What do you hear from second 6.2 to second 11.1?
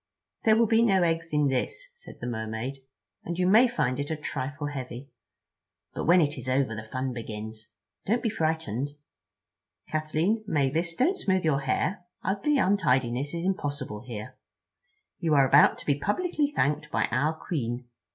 it is over the fun begins. Don't be frightened, Kathleen—Mavis,